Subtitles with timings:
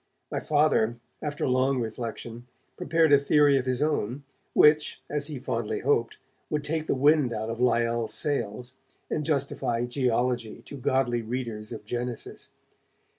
[0.31, 5.81] My Father, after long reflection, prepared a theory of his own, which, as he fondly
[5.81, 6.17] hoped,
[6.49, 8.77] would take the wind out of Lyell's sails,
[9.11, 12.49] and justify geology to godly readers of 'Genesis'.